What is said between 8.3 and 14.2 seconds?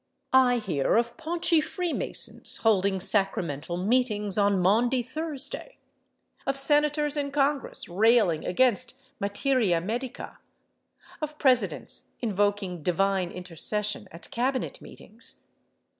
against materia medica, of Presidents invoking divine intercession